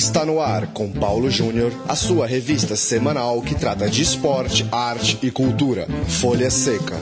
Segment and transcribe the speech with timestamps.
[0.00, 5.18] Está no ar com Paulo Júnior, a sua revista semanal que trata de esporte, arte
[5.22, 5.86] e cultura.
[6.08, 6.96] Folha Seca.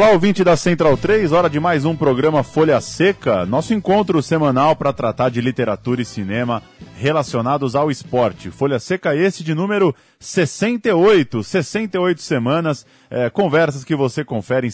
[0.00, 4.74] Olá, ouvinte da Central 3, hora de mais um programa Folha Seca, nosso encontro semanal
[4.74, 6.62] para tratar de literatura e cinema
[6.96, 8.50] relacionados ao esporte.
[8.50, 14.70] Folha Seca esse de número 68, 68 semanas, é, conversas que você confere em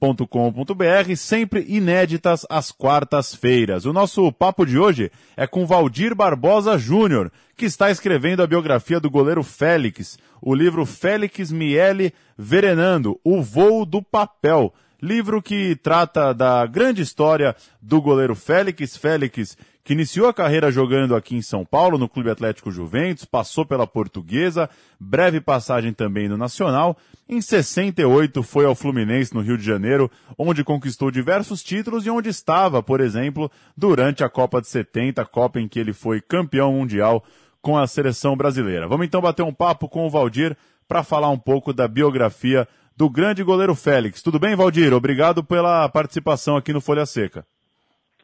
[0.00, 3.86] central3.com.br, sempre inéditas às quartas-feiras.
[3.86, 9.00] O nosso papo de hoje é com Valdir Barbosa Júnior, que está escrevendo a biografia
[9.00, 14.72] do goleiro Félix, o livro Félix Miele Verenando, o voo do papel.
[15.00, 18.96] Livro que trata da grande história do goleiro Félix.
[18.96, 23.64] Félix, que iniciou a carreira jogando aqui em São Paulo, no Clube Atlético Juventus, passou
[23.64, 26.96] pela Portuguesa, breve passagem também no Nacional.
[27.28, 32.28] Em 68 foi ao Fluminense, no Rio de Janeiro, onde conquistou diversos títulos e onde
[32.28, 37.22] estava, por exemplo, durante a Copa de 70, Copa em que ele foi campeão mundial
[37.62, 38.88] com a seleção brasileira.
[38.88, 40.56] Vamos então bater um papo com o Valdir
[40.88, 44.20] para falar um pouco da biografia do grande goleiro Félix.
[44.20, 44.92] Tudo bem, Valdir?
[44.92, 47.46] Obrigado pela participação aqui no Folha Seca.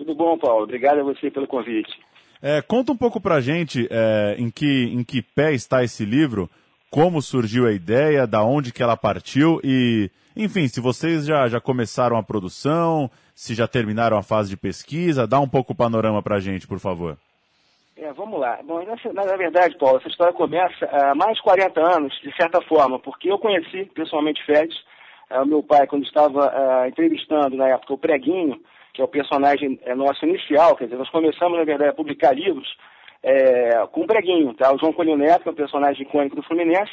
[0.03, 0.65] Tudo bom, Paulo.
[0.65, 1.93] Obrigado a você pelo convite.
[2.43, 6.51] É, conta um pouco pra gente é, em, que, em que pé está esse livro,
[6.91, 11.61] como surgiu a ideia, da onde que ela partiu e, enfim, se vocês já, já
[11.61, 16.21] começaram a produção, se já terminaram a fase de pesquisa, dá um pouco o panorama
[16.21, 17.17] pra gente, por favor.
[17.97, 18.59] É, vamos lá.
[18.65, 22.61] Bom, na, na, verdade, Paulo, essa história começa há mais de 40 anos, de certa
[22.63, 24.75] forma, porque eu conheci pessoalmente Félix,
[25.31, 28.61] uh, meu pai, quando estava uh, entrevistando, na época, o Preguinho,
[28.93, 32.33] que é o personagem é, nosso inicial, quer dizer, nós começamos, na verdade, a publicar
[32.33, 32.69] livros
[33.23, 34.73] é, com o Preguinho, tá?
[34.75, 36.93] O João Colino Neto, que é um personagem icônico do Fluminense,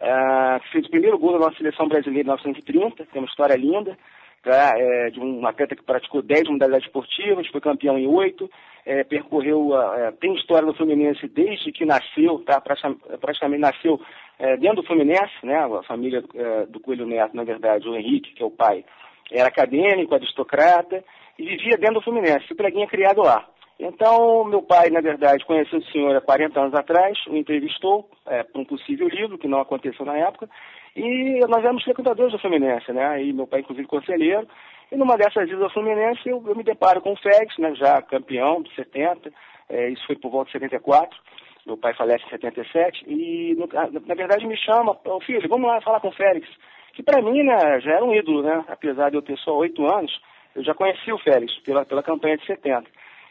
[0.00, 3.56] uh, que fez o primeiro gol da nossa seleção brasileira em 1930, tem uma história
[3.56, 3.96] linda,
[4.42, 4.74] tá?
[4.76, 8.50] É, de um atleta que praticou 10 modalidades esportivas, foi campeão em 8,
[8.84, 12.60] é, percorreu, é, tem história do Fluminense desde que nasceu, tá?
[12.60, 14.00] praticamente nasceu
[14.38, 15.56] é, dentro do Fluminense, né?
[15.56, 18.84] a família é, do Coelho Neto, na verdade, o Henrique, que é o pai,
[19.30, 21.04] era acadêmico, aristocrata,
[21.38, 23.46] e vivia dentro do Fluminense, o preguinha criado lá.
[23.78, 28.42] Então, meu pai, na verdade, conheceu o senhor há 40 anos atrás, o entrevistou é,
[28.42, 30.48] para um possível livro, que não aconteceu na época,
[30.94, 33.22] e nós éramos frequentadores do Fluminense, né?
[33.24, 34.46] E meu pai, inclusive, conselheiro.
[34.90, 37.74] E numa dessas idas ao Fluminense, eu, eu me deparo com o Félix, né?
[37.74, 39.32] Já campeão de 70,
[39.68, 41.18] é, isso foi por volta de 74.
[41.66, 43.04] Meu pai falece em 77.
[43.08, 43.66] E, no,
[44.06, 46.46] na verdade, me chama, oh, filho, vamos lá falar com o Félix.
[46.92, 48.64] Que para mim, né, já era um ídolo, né?
[48.68, 50.12] Apesar de eu ter só oito anos,
[50.54, 52.84] eu já conheci o Félix pela, pela campanha de 70.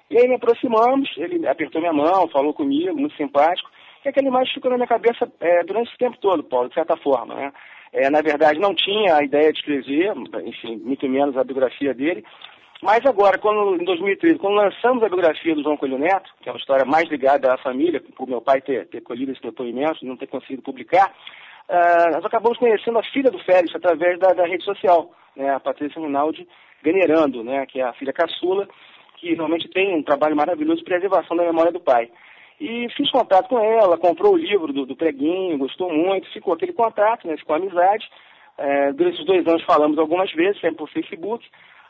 [0.09, 3.70] E aí me aproximamos, ele apertou minha mão, falou comigo, muito simpático
[4.02, 6.98] que aquela imagem ficou na minha cabeça é, durante esse tempo todo, Paulo, de certa
[6.98, 7.36] forma.
[7.36, 7.54] Né?
[7.94, 12.24] É, na verdade, não tinha a ideia de escrever, enfim, muito menos a biografia dele.
[12.81, 16.52] Mas agora, quando, em 2013, quando lançamos a biografia do João Coelho Neto, que é
[16.52, 20.08] uma história mais ligada à família, por meu pai ter, ter colhido esse depoimento e
[20.08, 21.14] não ter conseguido publicar,
[21.70, 25.60] uh, nós acabamos conhecendo a filha do Félix através da, da rede social, né, a
[25.60, 26.48] Patrícia Rinaldi
[26.84, 28.68] Venerando, né, que é a filha caçula,
[29.18, 32.09] que realmente tem um trabalho maravilhoso de preservação da memória do pai.
[32.59, 36.74] E fiz contato com ela, comprou o livro do, do preguinho, gostou muito, ficou aquele
[36.74, 38.08] contato, né, ficou amizade.
[38.58, 41.44] É, durante os dois anos falamos algumas vezes, sempre por Facebook,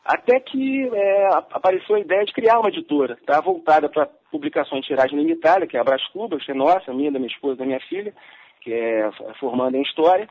[0.06, 4.88] até que é, apareceu a ideia de criar uma editora, tá, voltada para publicações de
[4.88, 7.66] tiragem limitada, que é a Brás Cubas, que é nossa, minha, da minha esposa, da
[7.66, 8.14] minha filha,
[8.62, 9.10] que é
[9.40, 10.28] formando em História.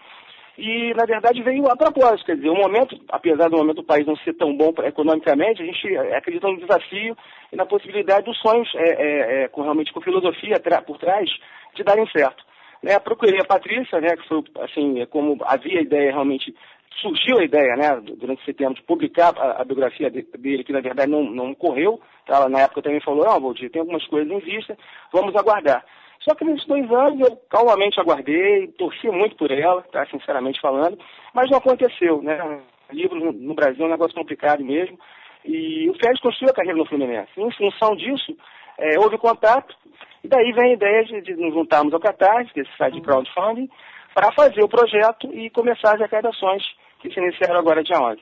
[0.59, 2.27] E, na verdade, veio a propósito.
[2.27, 5.66] Quer dizer, o momento, apesar do momento do país não ser tão bom economicamente, a
[5.66, 7.16] gente acredita no desafio
[7.53, 11.31] e na possibilidade dos sonhos, é, é, é, com, realmente com filosofia por trás,
[11.75, 12.44] de darem certo.
[12.83, 16.55] Né, procurei a Patrícia, né, que foi, assim, como havia a ideia realmente,
[17.00, 21.10] surgiu a ideia, né, durante setembro, de publicar a, a biografia dele, que na verdade
[21.10, 22.01] não, não ocorreu.
[22.27, 24.78] Ela, na época também falou, não, Valdir, tem algumas coisas em vista,
[25.13, 25.84] vamos aguardar.
[26.21, 30.99] Só que nesses dois anos eu calmamente aguardei, torci muito por ela, tá, sinceramente falando,
[31.34, 32.61] mas não aconteceu, né?
[32.93, 34.99] Livro no Brasil é um negócio complicado mesmo.
[35.45, 37.31] E o Félix construiu a carreira no Fluminense.
[37.37, 38.37] Em função disso,
[38.78, 39.75] é, houve contato,
[40.22, 43.71] e daí vem a ideia de, de nos juntarmos ao Catarse, desse site de crowdfunding,
[44.15, 46.63] para fazer o projeto e começar as arrecadações
[47.01, 48.21] que se iniciaram agora dia 11.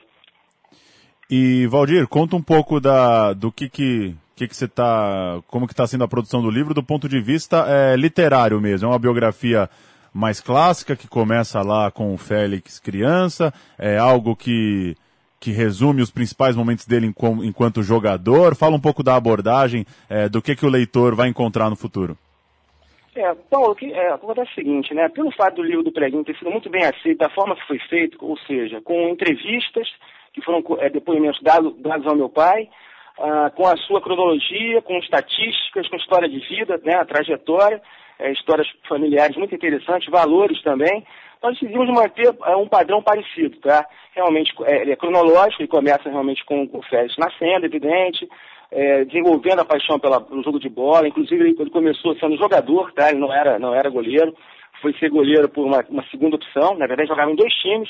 [1.29, 5.73] E Valdir, conta um pouco da, do que, que que que você tá, como que
[5.73, 8.87] está sendo a produção do livro do ponto de vista é, literário mesmo?
[8.87, 9.69] É uma biografia
[10.13, 14.95] mais clássica que começa lá com o Félix criança, é algo que
[15.41, 17.13] que resume os principais momentos dele
[17.43, 18.57] enquanto jogador.
[18.57, 22.17] Fala um pouco da abordagem, é, do que que o leitor vai encontrar no futuro.
[23.15, 25.07] É, Paulo, que, é, acontece o seguinte, né?
[25.07, 27.79] Pelo fato do livro do Preguinho ter sido muito bem aceito, da forma que foi
[27.87, 29.87] feito, ou seja, com entrevistas,
[30.33, 32.67] que foram é, depoimentos dados, dados ao meu pai,
[33.21, 37.81] ah, com a sua cronologia, com estatísticas, com história de vida, né, a trajetória,
[38.17, 41.05] é, histórias familiares muito interessantes, valores também.
[41.41, 43.85] Nós decidimos manter é, um padrão parecido, tá?
[44.13, 48.27] Realmente, é, ele é cronológico, ele começa realmente com, com o Félix nascendo, evidente,
[48.71, 51.07] é, desenvolvendo a paixão pelo jogo de bola.
[51.07, 53.09] Inclusive, ele, ele, começou sendo jogador, tá?
[53.09, 54.35] Ele não era, não era goleiro.
[54.81, 56.77] Foi ser goleiro por uma, uma segunda opção.
[56.77, 57.89] Na verdade, jogava em dois times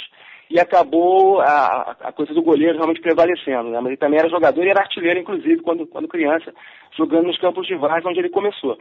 [0.49, 3.69] e acabou a, a, coisa do goleiro realmente prevalecendo.
[3.69, 3.79] Né?
[3.79, 6.53] Mas ele também era jogador e era artilheiro, inclusive, quando, quando criança,
[6.97, 8.77] jogando nos campos de Vaz, onde ele começou.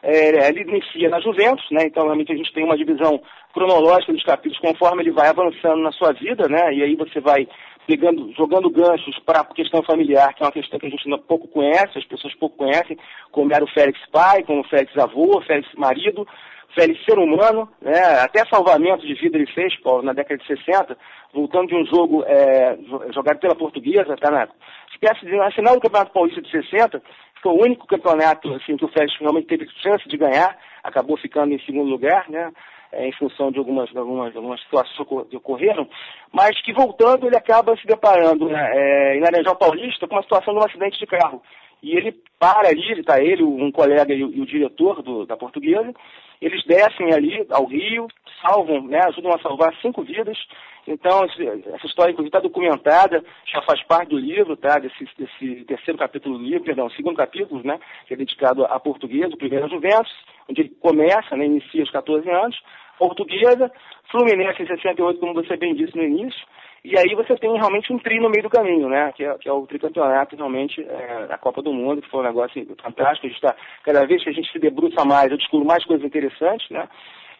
[0.00, 1.82] É, ele inicia na Juventus, né?
[1.86, 3.20] então realmente a gente tem uma divisão
[3.52, 6.72] cronológica dos capítulos conforme ele vai avançando na sua vida, né?
[6.72, 7.48] e aí você vai
[7.84, 11.48] pegando, jogando ganchos para a questão familiar, que é uma questão que a gente pouco
[11.48, 12.96] conhece, as pessoas pouco conhecem,
[13.32, 16.28] como era o Félix pai, como o Félix avô, o Félix marido,
[16.74, 18.20] Félix ser humano, né?
[18.20, 20.96] até salvamento de vida ele fez, Paulo, na década de 60,
[21.32, 22.78] voltando de um jogo é,
[23.14, 24.48] jogado pela portuguesa, tá na
[24.92, 27.02] espécie de, na final do Campeonato Paulista de 60,
[27.42, 31.52] foi o único campeonato assim, que o Félix realmente teve chance de ganhar, acabou ficando
[31.52, 32.52] em segundo lugar, né?
[32.92, 35.88] é, em função de algumas, algumas, algumas situações que ocorreram,
[36.32, 40.54] mas que voltando ele acaba se deparando né, é, em Laranjal Paulista com uma situação
[40.54, 41.42] de um acidente de carro.
[41.82, 45.36] E ele para ali, está ele, um colega e o, e o diretor do, da
[45.36, 45.92] portuguesa,
[46.40, 48.06] eles descem ali ao rio,
[48.40, 50.38] salvam, né, ajudam a salvar cinco vidas.
[50.86, 55.64] Então, esse, essa história, inclusive, está documentada, já faz parte do livro, tá, desse, desse
[55.64, 59.66] terceiro capítulo do livro, perdão, segundo capítulo, né, que é dedicado à portuguesa, o primeiro
[59.66, 60.12] a Juventus,
[60.48, 62.56] onde ele começa, né, inicia aos 14 anos,
[62.98, 63.70] portuguesa,
[64.10, 66.40] Fluminense em 68, como você bem disse no início,
[66.84, 69.12] e aí você tem realmente um tri no meio do caminho, né?
[69.12, 72.24] Que é, que é o tricampeonato realmente é, da Copa do Mundo, que foi um
[72.24, 73.26] negócio fantástico.
[73.26, 76.04] A gente tá, cada vez que a gente se debruça mais, eu descubro mais coisas
[76.04, 76.88] interessantes, né?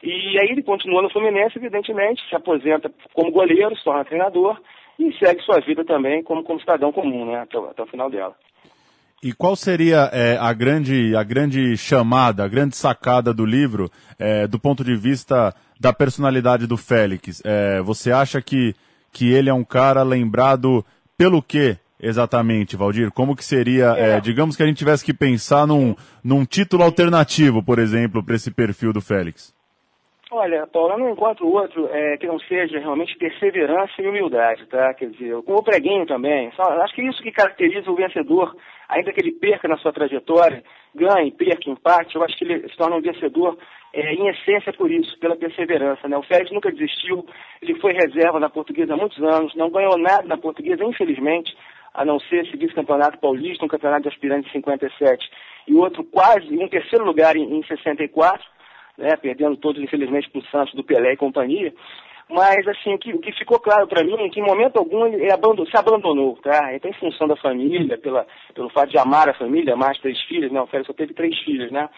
[0.03, 4.61] E aí ele continua no Fluminense, evidentemente, se aposenta como goleiro, se torna treinador
[4.99, 7.41] e segue sua vida também como, como cidadão comum, né?
[7.41, 8.35] Até, até o final dela.
[9.21, 14.47] E qual seria é, a, grande, a grande chamada, a grande sacada do livro, é,
[14.47, 17.43] do ponto de vista da personalidade do Félix?
[17.45, 18.75] É, você acha que,
[19.13, 20.85] que ele é um cara lembrado
[21.17, 23.11] pelo quê exatamente, Valdir?
[23.11, 27.63] Como que seria, é, digamos que a gente tivesse que pensar num, num título alternativo,
[27.63, 29.53] por exemplo, para esse perfil do Félix?
[30.31, 34.93] Olha, Paulo, eu não encontro outro é, que não seja realmente perseverança e humildade, tá?
[34.93, 36.53] Quer dizer, como o preguinho também.
[36.53, 38.55] Só, acho que é isso que caracteriza o vencedor,
[38.91, 40.63] ainda que ele perca na sua trajetória,
[40.95, 43.57] ganhe, perca, empate, eu acho que ele se torna um vencedor
[43.95, 46.07] é, em essência por isso, pela perseverança.
[46.07, 46.19] Né?
[46.19, 47.25] O Félix nunca desistiu,
[47.63, 51.57] ele foi reserva na portuguesa há muitos anos, não ganhou nada na portuguesa, infelizmente,
[51.95, 55.27] a não ser esse vice-campeonato paulista, um campeonato de aspirantes em 57,
[55.69, 58.58] e outro quase, um terceiro lugar em, em 64
[58.99, 61.73] né, perdendo todos, infelizmente, para o Santos, do Pelé e companhia.
[62.29, 65.07] Mas, assim, o que, o que ficou claro para mim é que, em momento algum,
[65.07, 66.75] ele abandonou, se abandonou, tá?
[66.75, 70.53] Então, em função da família, pela, pelo fato de amar a família, mais três filhos,
[70.53, 70.61] né?
[70.61, 71.89] O Félix só teve três filhos, né?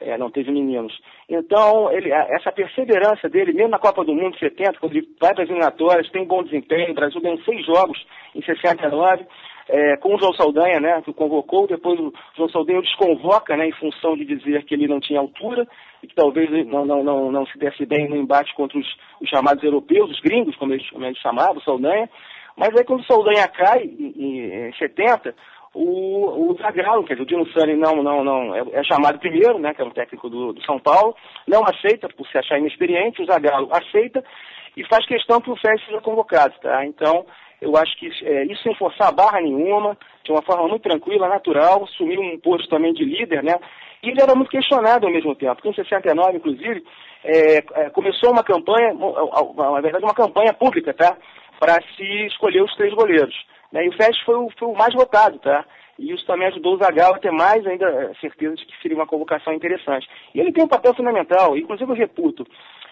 [0.00, 0.96] É, não teve meninos.
[1.28, 5.42] Então, ele, essa perseverança dele, mesmo na Copa do Mundo 70, quando ele vai para
[5.42, 7.98] as eliminatórias, tem bom desempenho, o Brasil ganhou seis jogos
[8.34, 9.26] em 69,
[9.70, 13.56] é, com o João Saldanha, né, que o convocou, depois o João Saldanha o desconvoca,
[13.56, 15.66] né, em função de dizer que ele não tinha altura
[16.02, 18.86] e que talvez não, não, não, não se desse bem no embate contra os,
[19.20, 22.10] os chamados europeus, os gringos, como eles, como eles chamavam, o Saldanha.
[22.56, 25.34] Mas aí quando o Saldanha cai, em, em 70,
[25.72, 29.58] o, o Zagallo, quer dizer, o Dino Sani não, não, não, é, é, chamado primeiro,
[29.58, 31.14] né, que é um técnico do, do São Paulo,
[31.46, 34.24] não aceita por se achar inexperiente, o Zagallo aceita
[34.76, 36.84] e faz questão que o Félix seja convocado, tá?
[36.86, 37.24] Então,
[37.60, 41.28] eu acho que é, isso sem forçar a barra nenhuma, de uma forma muito tranquila,
[41.28, 43.54] natural, assumiu um posto também de líder, né?
[44.02, 46.82] E ele era muito questionado ao mesmo tempo, porque em 69, inclusive,
[47.22, 51.16] é, é, começou uma campanha, na verdade uma campanha pública, tá?
[51.58, 53.34] Para se escolher os três goleiros.
[53.70, 53.84] Né?
[53.84, 55.64] E o Fest foi foi o mais votado, tá?
[55.98, 58.96] E isso também ajudou o Zagallo a ter mais ainda é, certeza de que seria
[58.96, 60.08] uma convocação interessante.
[60.34, 62.46] E ele tem um papel fundamental, inclusive eu reputo.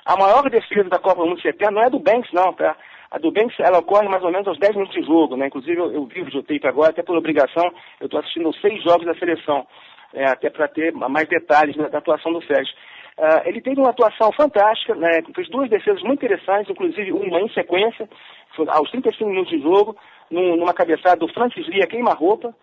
[0.05, 2.77] A maior defesa da Copa do Mundo 70 não é do Banks, não, tá?
[3.11, 5.47] A do Banks, ela ocorre mais ou menos aos 10 minutos de jogo, né?
[5.47, 7.65] Inclusive, eu, eu vi o videotape agora, até por obrigação,
[8.01, 9.67] eu estou assistindo seis jogos da seleção,
[10.13, 12.71] é, até para ter mais detalhes né, da atuação do Félix.
[13.19, 15.23] Uh, ele teve uma atuação fantástica, né?
[15.35, 18.09] fez duas defesas muito interessantes, inclusive uma em sequência,
[18.69, 19.97] aos 35 minutos de jogo,
[20.31, 22.55] num, numa cabeçada do Francis Lia queima-roupa.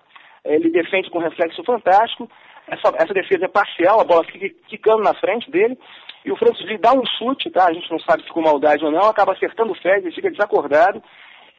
[0.46, 2.30] Ele defende com reflexo fantástico.
[2.67, 5.77] Essa, essa defesa é parcial, a bola fica quicando na frente dele.
[6.24, 7.67] E o Francis Lee dá um chute, tá?
[7.67, 10.31] A gente não sabe se com maldade ou não, acaba acertando o Fred, ele fica
[10.31, 11.01] desacordado.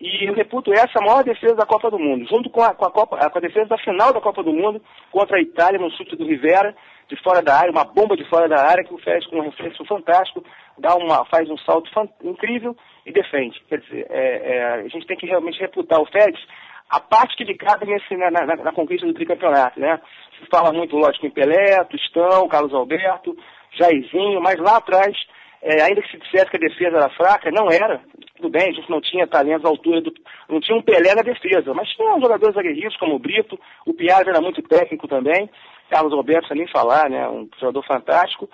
[0.00, 2.84] E eu reputo essa a maior defesa da Copa do Mundo, junto com a, com
[2.84, 5.90] a, Copa, com a defesa da final da Copa do Mundo contra a Itália, no
[5.90, 6.75] chute do Rivera,
[7.08, 9.42] de fora da área, uma bomba de fora da área, que o Félix, com um
[9.42, 10.44] reflexo fantástico,
[10.76, 11.88] dá uma, faz um salto
[12.22, 13.62] incrível e defende.
[13.68, 16.40] Quer dizer, é, é, a gente tem que realmente reputar o Félix
[16.88, 20.00] a parte que lhe cabe nesse, na, na, na, conquista do tricampeonato, né?
[20.38, 23.37] Se fala muito, lógico, em Pelé, Tostão, Carlos Alberto,
[23.73, 25.16] Jairzinho, mas lá atrás,
[25.62, 28.00] é, ainda que se dissesse que a defesa era fraca, não era.
[28.37, 30.12] Tudo bem, a gente não tinha talentos à altura do.
[30.49, 34.31] não tinha um Pelé na defesa, mas tinha jogadores aguerridos como o Brito, o Piazza
[34.31, 35.50] era muito técnico também,
[35.90, 37.28] Carlos Alberto, sem nem falar, né?
[37.28, 38.49] Um jogador fantástico.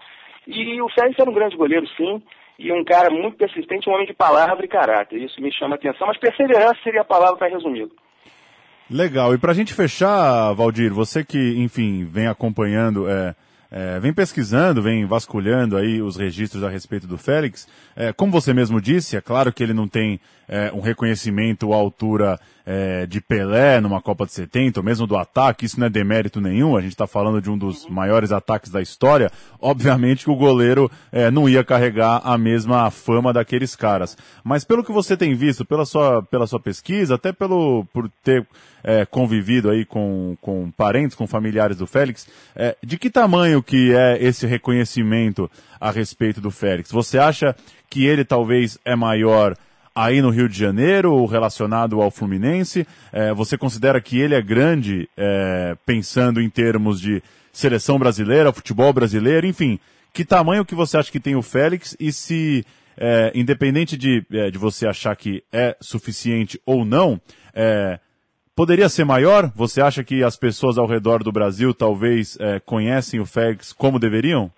[0.46, 2.22] E o Félix era um grande goleiro, sim,
[2.58, 5.20] e um cara muito persistente, um homem de palavra e caráter.
[5.20, 7.88] Isso me chama a atenção, mas perseverança seria a palavra para resumir.
[8.92, 9.32] Legal.
[9.34, 13.34] E para a gente fechar, Valdir, você que, enfim, vem acompanhando, é,
[13.70, 17.66] é, vem pesquisando, vem vasculhando aí os registros a respeito do Félix.
[17.96, 21.76] É, como você mesmo disse, é claro que ele não tem é, um reconhecimento à
[21.76, 25.90] altura é, de Pelé numa Copa de 70, ou mesmo do ataque, isso não é
[25.90, 30.30] demérito nenhum, a gente está falando de um dos maiores ataques da história, obviamente que
[30.30, 34.16] o goleiro é, não ia carregar a mesma fama daqueles caras.
[34.44, 38.46] Mas pelo que você tem visto, pela sua, pela sua pesquisa, até pelo, por ter
[38.84, 43.92] é, convivido aí com, com parentes, com familiares do Félix, é, de que tamanho que
[43.94, 45.50] é esse reconhecimento
[45.80, 46.90] a respeito do Félix?
[46.90, 47.54] Você acha
[47.88, 49.56] que ele talvez é maior
[49.94, 52.86] aí no Rio de Janeiro, relacionado ao Fluminense?
[53.12, 57.22] É, você considera que ele é grande, é, pensando em termos de
[57.52, 59.78] seleção brasileira, futebol brasileiro, enfim,
[60.12, 62.64] que tamanho que você acha que tem o Félix e se,
[62.96, 67.20] é, independente de, é, de você achar que é suficiente ou não,
[67.54, 67.98] é,
[68.54, 69.50] poderia ser maior?
[69.54, 73.98] Você acha que as pessoas ao redor do Brasil talvez é, conhecem o Félix como
[73.98, 74.50] deveriam?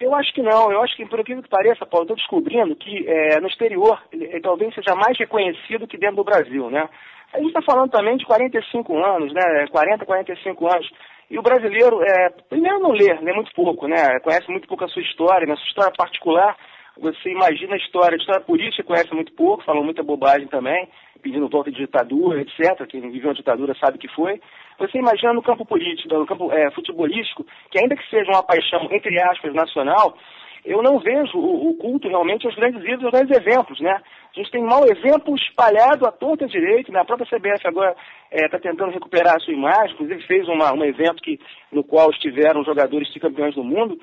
[0.00, 0.70] Eu acho que não.
[0.70, 4.40] Eu acho que, por aquilo que pareça, Paulo, estou descobrindo que é, no exterior ele,
[4.40, 6.88] talvez seja mais reconhecido que dentro do Brasil, né?
[7.32, 9.66] A gente está falando também de 45 anos, né?
[9.70, 10.90] 40, 45 anos.
[11.28, 14.20] E o brasileiro, é, primeiro não lê, lê muito pouco, né?
[14.20, 15.56] Conhece muito pouco a sua história, né?
[15.56, 16.56] sua história particular.
[16.98, 20.88] Você imagina a história, a história política conhece muito pouco, falou muita bobagem também,
[21.22, 22.86] pedindo volta de ditadura, etc.
[22.88, 24.40] Quem viveu uma ditadura sabe que foi.
[24.78, 28.88] Você imagina no campo político, no campo é, futebolístico, que ainda que seja uma paixão,
[28.90, 30.16] entre aspas, nacional,
[30.66, 34.00] eu não vejo o, o culto realmente aos grandes ídolos, aos grandes exemplos, né?
[34.34, 37.00] A gente tem mau exemplo espalhado à torta direito, né?
[37.00, 37.94] A própria CBF agora
[38.32, 41.38] está é, tentando recuperar a sua imagem, inclusive fez uma, um evento que,
[41.70, 43.96] no qual estiveram jogadores de campeões do mundo.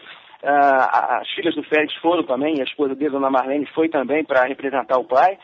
[0.43, 4.45] Ah, as filhas do Félix foram também, a esposa dele, Dona Marlene, foi também para
[4.45, 5.37] representar o pai.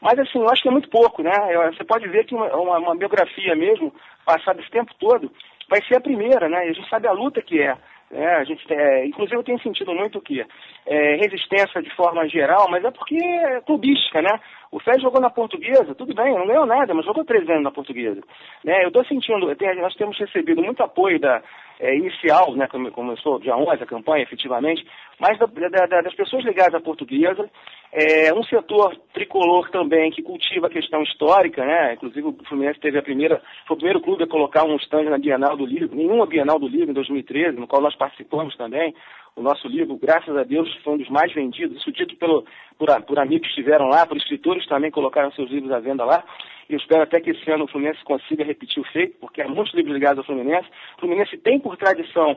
[0.00, 1.32] Mas assim, eu acho que é muito pouco, né?
[1.72, 3.92] Você pode ver que uma, uma, uma biografia mesmo,
[4.24, 5.30] passada esse tempo todo,
[5.68, 6.66] vai ser a primeira, né?
[6.66, 7.76] E a gente sabe a luta que é.
[8.10, 10.40] É, a gente, é, inclusive eu tenho sentido muito que
[10.86, 14.40] é, resistência de forma geral, mas é porque é clubística, né?
[14.70, 17.70] O Fé jogou na portuguesa, tudo bem, não ganhou nada, mas jogou três anos na
[17.72, 18.20] portuguesa.
[18.64, 18.84] Né?
[18.84, 19.46] Eu estou sentindo,
[19.80, 21.42] nós temos recebido muito apoio da,
[21.80, 24.86] é, inicial, né, como começou dia 11 a campanha, efetivamente,
[25.18, 27.48] mas da, da, das pessoas ligadas à portuguesa,
[27.92, 32.98] é, um setor tricolor também que cultiva a questão histórica, né, inclusive o Fluminense teve
[32.98, 36.26] a primeira, foi o primeiro clube a colocar um stand na Bienal do Livro, nenhuma
[36.26, 38.94] Bienal do Livro em 2013, no qual nós participamos também,
[39.36, 42.46] o nosso livro, graças a Deus, foi um dos mais vendidos, isso dito pelo,
[42.78, 46.24] por, por amigos que estiveram lá, por escritores também colocaram seus livros à venda lá.
[46.68, 49.46] E eu espero até que esse ano o Fluminense consiga repetir o feito, porque há
[49.46, 50.66] muitos livros ligados ao Fluminense.
[50.96, 52.36] O Fluminense tem por tradição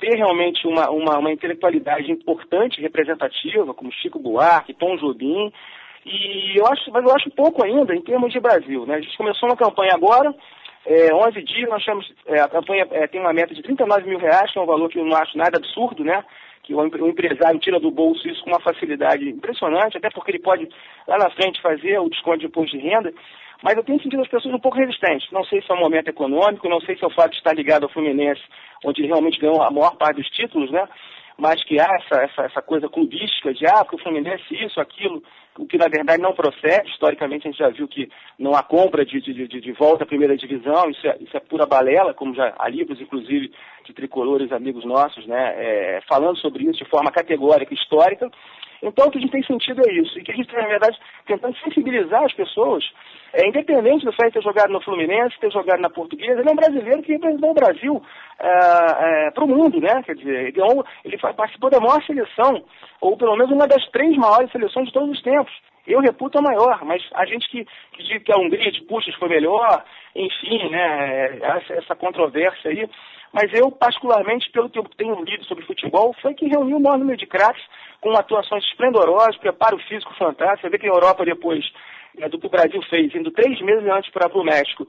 [0.00, 5.52] ter realmente uma, uma, uma intelectualidade importante, representativa, como Chico Buarque, Tom Jobim,
[6.04, 8.86] e eu acho, mas eu acho pouco ainda em termos de Brasil.
[8.86, 8.94] Né?
[8.94, 10.32] A gente começou uma campanha agora,
[10.86, 14.18] é, 11 dias, nós temos, é, a campanha é, tem uma meta de 39 mil
[14.18, 16.22] reais, que é um valor que eu não acho nada absurdo, né?
[16.62, 20.38] Que o, o empresário tira do bolso isso com uma facilidade impressionante, até porque ele
[20.38, 20.68] pode
[21.08, 23.12] lá na frente fazer o desconto de imposto de renda.
[23.62, 25.30] Mas eu tenho sentido as pessoas um pouco resistentes.
[25.30, 27.54] Não sei se é o momento econômico, não sei se é o fato de estar
[27.54, 28.42] ligado ao Fluminense,
[28.84, 30.86] onde ele realmente ganhou a maior parte dos títulos, né?
[31.38, 35.22] Mas que há essa, essa, essa coisa clubística de, ah, porque o Fluminense isso, aquilo
[35.58, 36.90] o que na verdade não procede.
[36.90, 38.08] Historicamente a gente já viu que
[38.38, 41.40] não há compra de, de, de, de volta à primeira divisão, isso é, isso é,
[41.40, 43.50] pura balela, como já há livros, inclusive,
[43.84, 48.30] de tricolores amigos nossos, né, é, falando sobre isso de forma categórica, histórica.
[48.82, 50.68] Então o que a gente tem sentido é isso, e que a gente tem, na
[50.68, 52.84] verdade, tentando sensibilizar as pessoas,
[53.32, 56.52] é, independente do fato de ter jogado no Fluminense, ter jogado na Portuguesa, ele é
[56.52, 58.02] um brasileiro que representou o Brasil
[58.38, 60.02] é, é, para o mundo, né?
[60.04, 60.60] Quer dizer, ele,
[61.04, 62.64] ele participou da maior seleção,
[63.00, 65.52] ou pelo menos uma das três maiores seleções de todos os tempos.
[65.86, 69.14] Eu reputo a maior, mas a gente que, que diz que a Hungria de Puxas
[69.14, 72.88] foi melhor, enfim, né, essa, essa controvérsia aí.
[73.32, 76.98] Mas eu, particularmente, pelo que eu tenho lido sobre futebol, foi que reuniu o maior
[76.98, 77.62] número de craques
[78.00, 80.62] com atuações esplendorosas, preparo físico fantástico.
[80.62, 81.64] Você vê que a Europa depois
[82.16, 84.86] né, do que o Brasil fez, indo três meses antes para o México.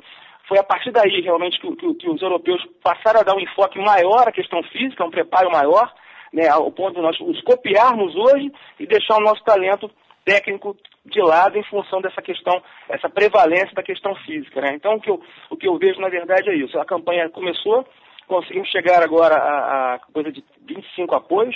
[0.47, 3.77] Foi a partir daí, realmente, que, que, que, os europeus passaram a dar um enfoque
[3.79, 5.93] maior à questão física, um preparo maior,
[6.31, 9.91] né, ao ponto de nós os copiarmos hoje e deixar o nosso talento
[10.27, 14.59] técnico de lado em função dessa questão, essa prevalência da questão física.
[14.59, 14.73] Né?
[14.75, 16.77] Então, o que, eu, o que eu vejo, na verdade, é isso.
[16.77, 17.85] A campanha começou,
[18.27, 21.55] conseguimos chegar agora a, a coisa de 25 apoios,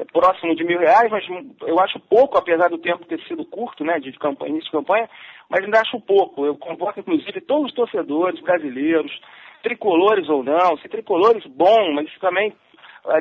[0.00, 1.24] é próximo de mil reais, mas
[1.62, 5.08] eu acho pouco, apesar do tempo ter sido curto, né, de campanha, início de campanha,
[5.48, 6.44] mas ainda acho pouco.
[6.44, 9.12] Eu convoco, inclusive, todos os torcedores brasileiros,
[9.62, 12.52] tricolores ou não, se tricolores bom, mas também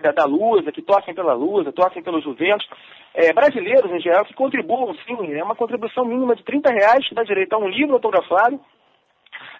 [0.01, 2.67] da, da Lusa, que torcem pela Lusa, torcem pelo Juventus,
[3.13, 7.15] é, brasileiros em geral, que contribuam, sim, é uma contribuição mínima de 30 reais, que
[7.15, 8.59] dá direito a um livro autografado,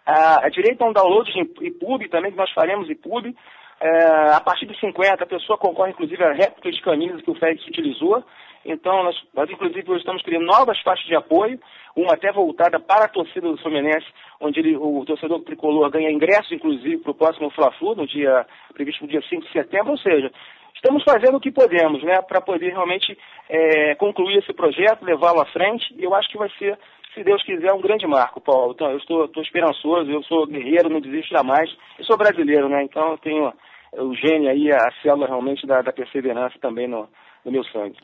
[0.06, 3.36] a, a direito a um download de EPUB também, que nós faremos EPUB,
[3.80, 7.36] é, a partir de 50, a pessoa concorre, inclusive, a réplicas de camisas que o
[7.36, 8.24] Félix utilizou.
[8.68, 11.60] Então, nós, nós, inclusive, hoje estamos criando novas faixas de apoio,
[11.96, 14.06] uma até voltada para a torcida do Fluminense,
[14.40, 19.04] onde ele, o torcedor tricolor ganha ingressos, inclusive, para o próximo Fla-Flu, no dia, previsto
[19.04, 19.92] no dia 5 de setembro.
[19.92, 20.30] Ou seja,
[20.76, 23.18] estamos fazendo o que podemos, né, para poder realmente
[23.50, 25.86] é, concluir esse projeto, levá-lo à frente.
[25.98, 26.78] E eu acho que vai ser,
[27.14, 28.74] se Deus quiser, um grande marco, Paulo.
[28.74, 31.74] Então, eu estou, estou esperançoso, eu sou guerreiro, não desisto jamais.
[31.98, 33.54] Eu sou brasileiro, né, então eu tenho
[33.94, 37.08] o gênio aí, a célula realmente da, da perseverança também no,
[37.46, 37.98] no, meu sangue.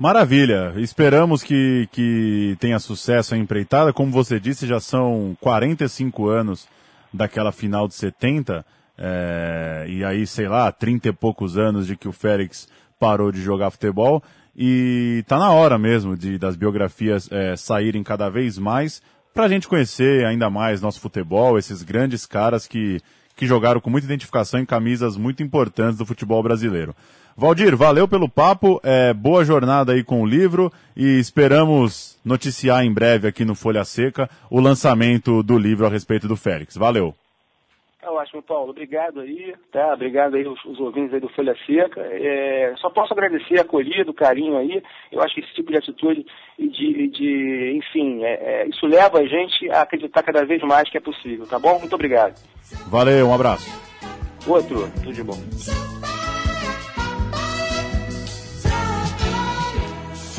[0.00, 3.92] Maravilha, esperamos que, que tenha sucesso a empreitada.
[3.92, 6.66] Como você disse, já são 45 anos
[7.12, 8.64] daquela final de 70,
[8.96, 12.66] é, e aí, sei lá, 30 e poucos anos de que o Félix
[12.98, 14.22] parou de jogar futebol.
[14.56, 19.02] E tá na hora mesmo de das biografias é, saírem cada vez mais
[19.34, 23.02] para a gente conhecer ainda mais nosso futebol, esses grandes caras que
[23.40, 26.94] que jogaram com muita identificação em camisas muito importantes do futebol brasileiro.
[27.40, 32.92] Valdir, valeu pelo papo, é, boa jornada aí com o livro e esperamos noticiar em
[32.92, 36.76] breve aqui no Folha Seca o lançamento do livro a respeito do Félix.
[36.76, 37.14] Valeu.
[37.98, 38.72] Tá ótimo, Paulo.
[38.72, 39.94] Obrigado aí, tá?
[39.94, 42.02] Obrigado aí os, os ouvintes aí do Folha Seca.
[42.02, 44.82] É, só posso agradecer a acolhida, o carinho aí.
[45.10, 46.26] Eu acho que esse tipo de atitude
[46.58, 50.90] e de, de enfim, é, é, isso leva a gente a acreditar cada vez mais
[50.90, 51.78] que é possível, tá bom?
[51.78, 52.38] Muito obrigado.
[52.88, 53.66] Valeu, um abraço.
[54.46, 55.38] Outro, tudo de bom.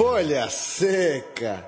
[0.04, 1.64] Folha Seca.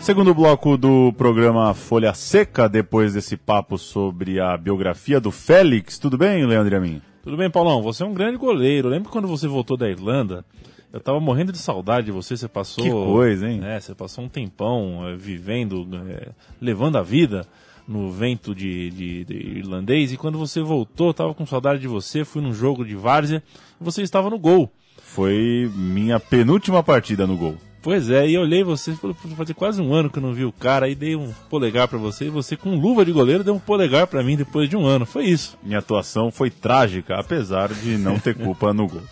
[0.00, 5.98] Segundo bloco do programa Folha Seca, depois desse papo sobre a biografia do Félix.
[5.98, 7.02] Tudo bem, Leandro Amin?
[7.22, 7.82] Tudo bem, Paulão?
[7.82, 8.88] Você é um grande goleiro.
[8.88, 10.46] Lembra quando você voltou da Irlanda?
[10.92, 12.36] Eu tava morrendo de saudade de você.
[12.36, 12.84] Você passou.
[12.84, 13.60] Que coisa, hein?
[13.64, 16.28] É, você passou um tempão é, vivendo, é,
[16.60, 17.46] levando a vida
[17.88, 20.12] no vento de, de, de, irlandês.
[20.12, 22.24] E quando você voltou, eu tava com saudade de você.
[22.24, 23.42] Fui num jogo de várzea
[23.80, 24.70] e você estava no gol.
[24.98, 27.56] Foi minha penúltima partida no gol.
[27.82, 28.94] Pois é, e olhei você,
[29.36, 31.98] fazia quase um ano que eu não vi o cara, aí dei um polegar para
[31.98, 34.86] você, e você com luva de goleiro deu um polegar para mim depois de um
[34.86, 35.58] ano, foi isso.
[35.60, 39.02] Minha atuação foi trágica, apesar de não ter culpa no gol.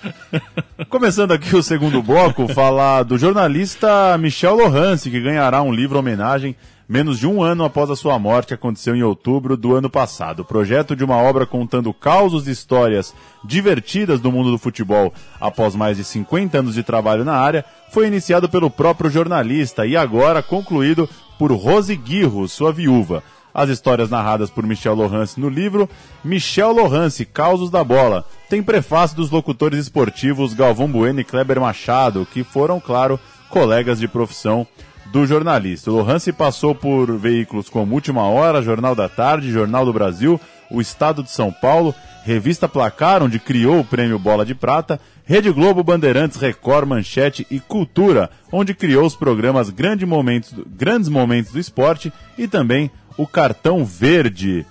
[0.88, 6.54] Começando aqui o segundo bloco, falar do jornalista Michel Lohance, que ganhará um livro homenagem
[6.90, 10.40] menos de um ano após a sua morte, aconteceu em outubro do ano passado.
[10.40, 15.76] O projeto de uma obra contando causos e histórias divertidas do mundo do futebol após
[15.76, 20.42] mais de 50 anos de trabalho na área foi iniciado pelo próprio jornalista e agora
[20.42, 23.22] concluído por Rose Guirro, sua viúva.
[23.54, 25.88] As histórias narradas por Michel Lohance no livro
[26.24, 28.24] Michel Lohance, Causos da Bola.
[28.48, 34.08] Tem prefácio dos locutores esportivos Galvão Bueno e Kleber Machado, que foram, claro, colegas de
[34.08, 34.66] profissão
[35.12, 35.90] do jornalista.
[35.90, 40.80] O Lohance passou por veículos como Última Hora, Jornal da Tarde, Jornal do Brasil, O
[40.80, 41.94] Estado de São Paulo,
[42.24, 47.60] Revista Placar, onde criou o prêmio Bola de Prata, Rede Globo, Bandeirantes, Record, Manchete e
[47.60, 53.84] Cultura, onde criou os programas Grande Momentos, Grandes Momentos do Esporte e também o Cartão
[53.84, 54.66] Verde.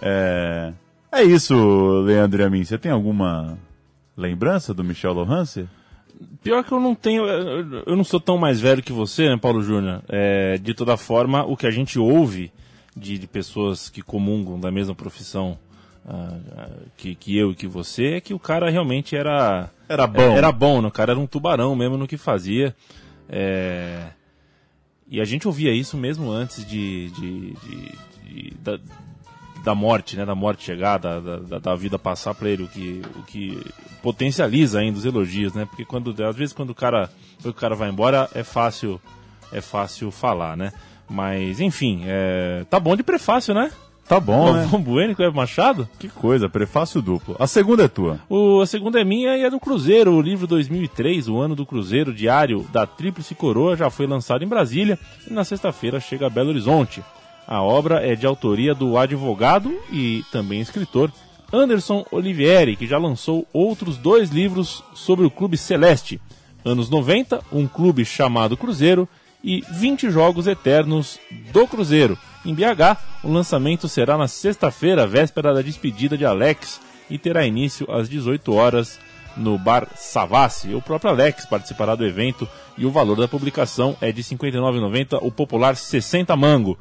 [0.00, 0.72] É,
[1.12, 2.64] é isso, Leandro e.
[2.64, 3.58] Você tem alguma
[4.16, 5.68] lembrança do Michel Lohance?
[6.42, 7.24] Pior que eu não tenho.
[7.26, 10.02] Eu não sou tão mais velho que você, né, Paulo Júnior?
[10.08, 12.52] É, de toda forma, o que a gente ouve
[12.96, 15.58] de, de pessoas que comungam da mesma profissão
[16.04, 19.70] uh, que, que eu e que você é que o cara realmente era.
[19.88, 20.20] Era bom.
[20.20, 20.88] Era, era bom, né?
[20.88, 22.74] o cara era um tubarão mesmo no que fazia.
[23.28, 24.08] É,
[25.08, 28.78] e a gente ouvia isso mesmo antes de, de, de, de da,
[29.64, 30.24] da morte, né?
[30.24, 33.58] Da morte chegar, da, da, da vida passar para ele, o que, o que
[34.02, 35.64] potencializa ainda os elogios, né?
[35.64, 37.10] Porque quando, às vezes quando o cara,
[37.42, 39.00] o cara vai embora é fácil,
[39.50, 40.72] é fácil falar, né?
[41.08, 43.70] Mas, enfim, é, tá bom de prefácio, né?
[44.06, 44.60] Tá bom, né?
[44.60, 45.88] Galvão Bueno e Cleber Machado?
[45.98, 47.34] Que coisa, prefácio duplo.
[47.38, 48.20] A segunda é tua.
[48.28, 50.12] O, a segunda é minha e é do Cruzeiro.
[50.12, 54.48] O livro 2003, o ano do Cruzeiro, diário da Tríplice Coroa, já foi lançado em
[54.48, 57.02] Brasília e na sexta-feira chega a Belo Horizonte.
[57.46, 61.12] A obra é de autoria do advogado e também escritor
[61.52, 66.20] Anderson Olivieri, que já lançou outros dois livros sobre o Clube Celeste.
[66.64, 69.08] Anos 90, um clube chamado Cruzeiro
[69.42, 71.20] e 20 jogos eternos
[71.52, 72.18] do Cruzeiro.
[72.44, 76.80] Em BH, o lançamento será na sexta-feira, véspera da despedida de Alex,
[77.10, 78.98] e terá início às 18 horas
[79.36, 80.74] no Bar Savassi.
[80.74, 85.18] O próprio Alex participará do evento e o valor da publicação é de R$ 59,90,
[85.20, 86.78] o popular 60 mango.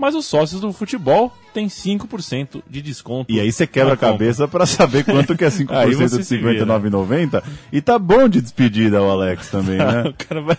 [0.00, 3.30] Mas os sócios do futebol têm 5% de desconto.
[3.30, 6.24] E aí você quebra a cabeça pra saber quanto que é 5% Aí você de
[6.24, 6.64] se vira.
[6.64, 7.42] 59,90.
[7.70, 10.04] E tá bom de despedida o Alex também, né?
[10.08, 10.56] o cara vai.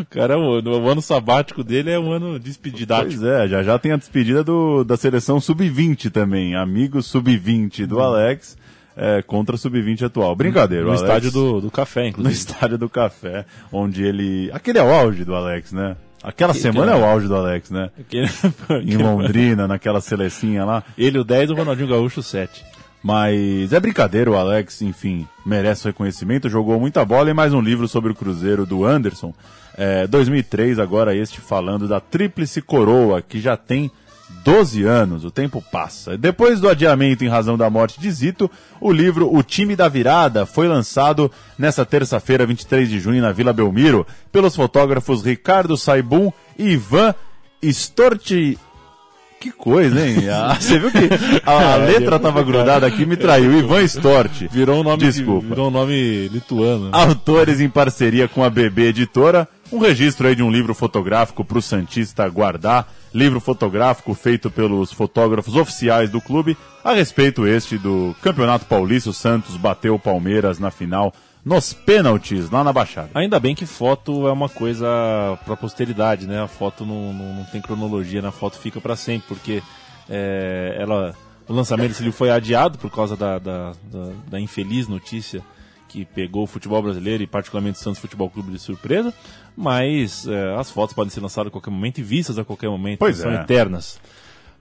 [0.00, 3.20] O cara, o, o ano sabático dele é um ano despedidático.
[3.20, 6.54] Pois é, já já tem a despedida do, da seleção sub-20 também.
[6.56, 8.56] Amigo sub-20 do Alex
[8.96, 10.34] é, contra o sub-20 atual.
[10.34, 12.34] Brincadeira, no Alex- estádio do, do café, No inclusive.
[12.34, 14.50] estádio do café, onde ele.
[14.52, 15.96] Aquele é o auge do Alex, né?
[16.22, 17.90] Aquela Que- semana que- é o auge do Alex, né?
[18.84, 20.82] Em Londrina, naquela selecinha lá.
[20.96, 22.64] Ele o 10 e o Ronaldinho Gaúcho o 7.
[23.02, 27.86] Mas é brincadeira, o Alex, enfim, merece reconhecimento, jogou muita bola e mais um livro
[27.86, 29.32] sobre o Cruzeiro do Anderson.
[29.76, 33.88] É, 2003, agora este falando da Tríplice Coroa, que já tem
[34.44, 36.16] 12 anos, o tempo passa.
[36.16, 40.46] Depois do adiamento em razão da morte de Zito, o livro O Time da Virada
[40.46, 46.70] foi lançado nessa terça-feira, 23 de junho, na Vila Belmiro, pelos fotógrafos Ricardo Saibum e
[46.70, 47.14] Ivan
[47.62, 48.58] Storti
[49.40, 50.16] que coisa, hein?
[50.28, 51.08] Ah, você viu que
[51.46, 53.58] a, a letra tava grudada aqui me traiu.
[53.58, 54.48] Ivan Stort.
[54.50, 55.46] Virou um nome, Desculpa.
[55.46, 56.88] virou um nome lituano.
[56.92, 59.48] Autores em parceria com a BB Editora.
[59.70, 62.92] Um registro aí de um livro fotográfico para o Santista guardar.
[63.12, 66.56] Livro fotográfico feito pelos fotógrafos oficiais do clube.
[66.84, 71.12] A respeito este do Campeonato Paulista, o Santos bateu o Palmeiras na final
[71.44, 73.10] nos pênaltis lá na Baixada.
[73.14, 74.86] Ainda bem que foto é uma coisa
[75.44, 76.42] pra posteridade, né?
[76.42, 79.62] A foto não, não, não tem cronologia, na foto fica pra sempre, porque
[80.08, 81.14] é, ela,
[81.48, 85.42] o lançamento desse livro foi adiado por causa da, da, da, da infeliz notícia
[85.88, 89.12] que pegou o futebol brasileiro e particularmente o Santos Futebol Clube de surpresa,
[89.56, 92.98] mas é, as fotos podem ser lançadas a qualquer momento e vistas a qualquer momento,
[92.98, 93.42] Pois são é.
[93.42, 93.98] eternas.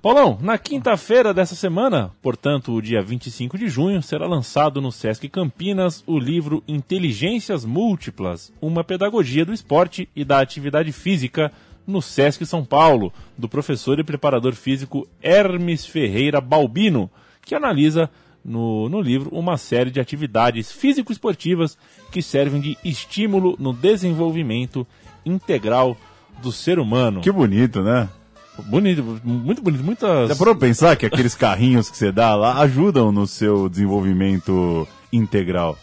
[0.02, 5.28] Paulão, na quinta-feira dessa semana, portanto, o dia 25 de junho, será lançado no Sesc
[5.28, 11.52] Campinas o livro Inteligências Múltiplas, uma pedagogia do esporte e da atividade física
[11.86, 17.10] no Sesc São Paulo, do professor e preparador físico Hermes Ferreira Balbino,
[17.44, 18.10] que analisa
[18.48, 21.78] no, no livro uma série de atividades físico-esportivas
[22.12, 24.88] que servem de estímulo no desenvolvimento
[25.26, 25.98] integral
[26.42, 27.20] do ser humano.
[27.22, 28.08] Que bonito, né?
[28.66, 30.30] Bonito, muito bonito, muitas.
[30.30, 35.78] Já parou pensar que aqueles carrinhos que você dá lá ajudam no seu desenvolvimento integral?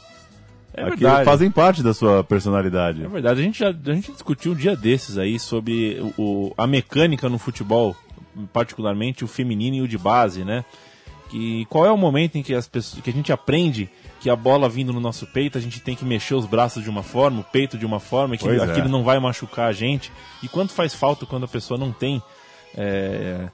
[0.73, 1.25] É verdade.
[1.25, 3.05] fazem parte da sua personalidade.
[3.05, 6.67] É verdade, a gente já a gente discutiu um dia desses aí sobre o- a
[6.67, 7.95] mecânica no futebol,
[8.53, 10.65] particularmente o feminino e o de base, né?
[11.35, 14.37] Que qual é o momento em que as pessoas, que a gente aprende que a
[14.37, 17.41] bola vindo no nosso peito, a gente tem que mexer os braços de uma forma,
[17.41, 18.65] o peito de uma forma, que Pois é.
[18.65, 20.13] aquilo não vai machucar a gente.
[20.45, 22.23] E quanto faz falta quando a pessoa não tem
[22.77, 23.49] é,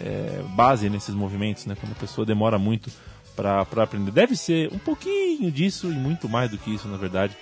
[0.00, 1.76] é, base nesses movimentos, né?
[1.78, 2.90] Quando a pessoa demora muito
[3.36, 4.10] para aprender.
[4.10, 7.36] Deve ser um pouquinho disso e muito mais do que isso, na verdade,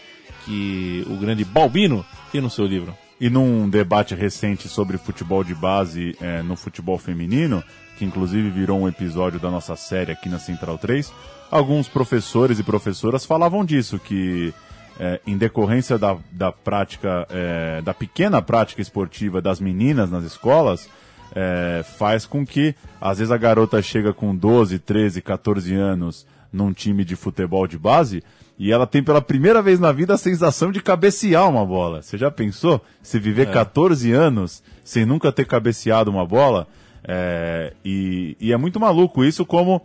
[0.45, 2.95] que o grande Balbino tem no seu livro.
[3.21, 7.63] E num debate recente sobre futebol de base eh, no futebol feminino,
[7.99, 11.13] que inclusive virou um episódio da nossa série aqui na Central 3,
[11.51, 14.55] alguns professores e professoras falavam disso, que
[14.99, 20.89] eh, em decorrência da, da prática, eh, da pequena prática esportiva das meninas nas escolas,
[21.35, 26.73] eh, faz com que, às vezes, a garota chega com 12, 13, 14 anos num
[26.73, 28.23] time de futebol de base
[28.61, 32.03] e ela tem pela primeira vez na vida a sensação de cabecear uma bola.
[32.03, 32.79] Você já pensou?
[33.03, 36.69] Se viver 14 anos sem nunca ter cabeceado uma bola?
[37.03, 39.81] É, e, e é muito maluco isso, como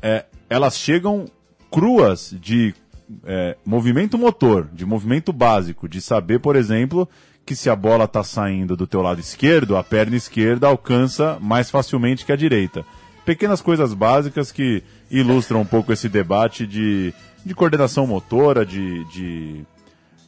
[0.00, 1.24] é, elas chegam
[1.72, 2.72] cruas de
[3.24, 7.08] é, movimento motor, de movimento básico, de saber, por exemplo,
[7.44, 11.68] que se a bola está saindo do teu lado esquerdo, a perna esquerda alcança mais
[11.68, 12.86] facilmente que a direita.
[13.30, 17.14] Pequenas coisas básicas que ilustram um pouco esse debate de,
[17.46, 19.64] de coordenação motora, de, de,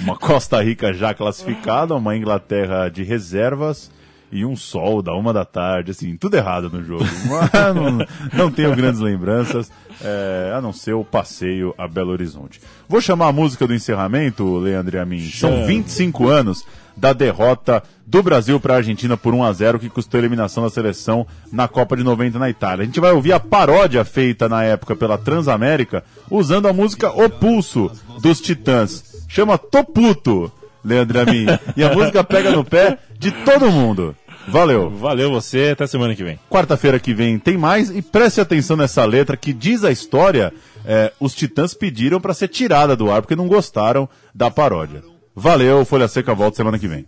[0.00, 3.90] uma Costa Rica já classificada, uma Inglaterra de reservas
[4.30, 7.04] e um sol da uma da tarde, assim, tudo errado no jogo.
[7.28, 9.70] Mas não, não tenho grandes lembranças,
[10.02, 12.60] é, a não ser o passeio a Belo Horizonte.
[12.88, 15.28] Vou chamar a música do encerramento, Leandro e a mim.
[15.30, 15.66] São Chama.
[15.66, 16.64] 25 anos
[16.96, 20.64] da derrota do Brasil para a Argentina por 1 a 0 que custou a eliminação
[20.64, 22.82] da seleção na Copa de 90 na Itália.
[22.82, 27.30] A gente vai ouvir a paródia feita na época pela Transamérica usando a música O
[27.30, 29.26] Pulso dos Titãs.
[29.28, 30.50] Chama Toputo,
[30.84, 31.46] Leandro a mim.
[31.76, 34.14] E a música pega no pé de todo mundo.
[34.46, 34.88] Valeu.
[34.88, 36.38] Valeu você, até semana que vem.
[36.48, 40.52] Quarta-feira que vem tem mais e preste atenção nessa letra que diz a história.
[40.86, 45.02] é, os Titãs pediram para ser tirada do ar porque não gostaram da paródia.
[45.34, 47.04] Valeu, Folha Seca volta semana que vem.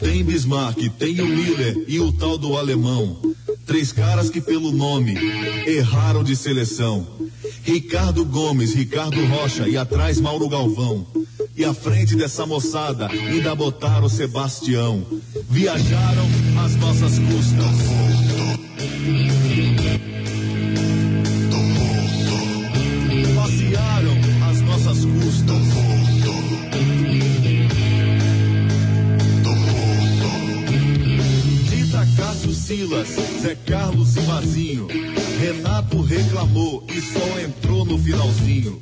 [0.00, 3.20] Tem Bismarck, tem o Miller e o tal do alemão.
[3.64, 5.16] Três caras que pelo nome
[5.66, 7.06] erraram de seleção.
[7.66, 11.04] Ricardo Gomes, Ricardo Rocha e atrás Mauro Galvão.
[11.56, 15.04] E à frente dessa moçada ainda botaram Sebastião.
[15.50, 16.26] Viajaram
[16.64, 17.66] às nossas custas.
[23.34, 24.16] Passearam
[24.48, 25.56] às nossas custas.
[32.16, 33.08] Cássio Silas,
[33.42, 34.88] Zé Carlos e Mazinho.
[35.38, 38.80] Renato reclamou e só entrou no finalzinho.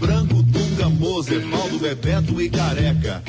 [0.00, 3.22] Branco, Dunga, Moser, Valdo, Bebeto e Careca.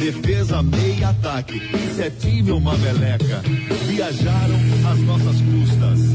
[0.00, 1.60] Defesa, meia ataque.
[1.94, 3.42] Setinho e uma meleca.
[3.86, 4.58] Viajaram
[4.90, 6.09] às nossas custas.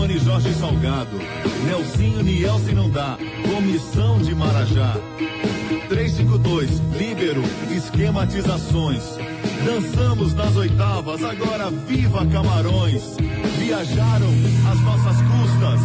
[0.00, 1.18] Lazzaroni, Jorge Salgado,
[1.66, 3.18] Nelsinho, Nielsen não dá,
[3.52, 4.96] comissão de Marajá.
[5.88, 9.02] 352, Líbero, esquematizações.
[9.64, 13.16] Dançamos nas oitavas, agora viva Camarões.
[13.58, 14.30] Viajaram
[14.70, 15.80] às nossas custas.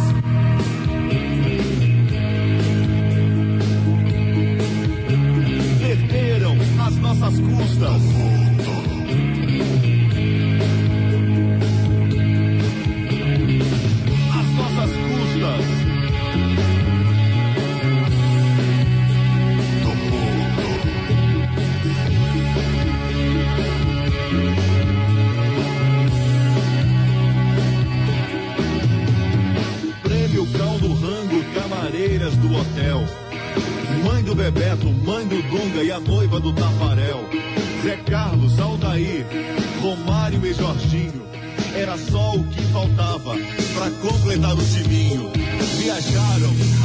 [5.80, 8.46] Perderam às nossas custas.
[34.26, 37.24] Do Bebeto, mãe do Dunga e a noiva do Tafarel.
[37.84, 39.24] Zé Carlos, Aldair,
[39.80, 41.24] Romário e Jorginho.
[41.76, 43.36] Era só o que faltava
[43.74, 45.30] pra completar o timinho.
[45.78, 46.75] Viajaram